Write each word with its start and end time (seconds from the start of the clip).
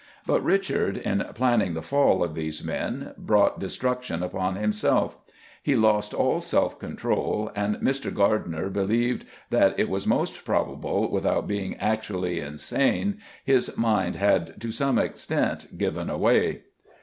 But 0.25 0.43
Richard, 0.43 0.97
in 0.97 1.23
planning 1.35 1.75
the 1.75 1.83
fall 1.83 2.23
of 2.23 2.33
these 2.33 2.63
men, 2.63 3.13
brought 3.19 3.59
destruction 3.59 4.23
upon 4.23 4.55
himself. 4.55 5.19
He 5.61 5.75
lost 5.75 6.11
all 6.11 6.41
self 6.41 6.79
control, 6.79 7.51
and 7.55 7.75
Mr. 7.75 8.11
Gardiner 8.11 8.71
believes 8.71 9.25
that 9.51 9.79
"it 9.79 9.91
is 9.91 10.07
most 10.07 10.43
probable, 10.43 11.11
without 11.11 11.47
being 11.47 11.75
actually 11.75 12.39
insane, 12.39 13.19
his 13.45 13.77
mind 13.77 14.15
had 14.15 14.59
to 14.59 14.71
some 14.71 14.97
extent 14.97 15.77
given 15.77 16.07
way." 16.19 16.63